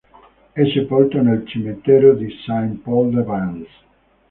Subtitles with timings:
[0.51, 3.69] È sepolto nel cimitero di Saint-Paul-de-Vence.